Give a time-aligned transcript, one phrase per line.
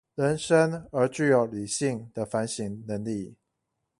[0.15, 3.35] 人生而具有理性的反省能力